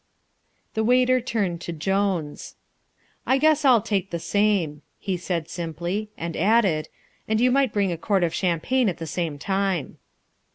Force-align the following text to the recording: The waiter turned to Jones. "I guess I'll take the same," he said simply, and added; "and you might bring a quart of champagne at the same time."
The 0.73 0.83
waiter 0.83 1.21
turned 1.21 1.61
to 1.61 1.71
Jones. 1.71 2.55
"I 3.27 3.37
guess 3.37 3.63
I'll 3.63 3.83
take 3.83 4.09
the 4.09 4.17
same," 4.17 4.81
he 4.97 5.15
said 5.15 5.47
simply, 5.47 6.09
and 6.17 6.35
added; 6.35 6.89
"and 7.27 7.39
you 7.39 7.51
might 7.51 7.71
bring 7.71 7.91
a 7.91 7.97
quart 7.97 8.23
of 8.23 8.33
champagne 8.33 8.89
at 8.89 8.97
the 8.97 9.05
same 9.05 9.37
time." 9.37 9.99